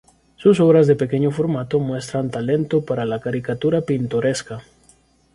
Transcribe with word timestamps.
Sus 0.35 0.59
obras 0.59 0.87
de 0.87 0.95
pequeño 0.95 1.29
formato 1.29 1.77
muestran 1.79 2.31
talento 2.31 2.83
para 2.83 3.05
la 3.05 3.19
caricatura 3.21 3.81
pintoresca. 3.81 4.63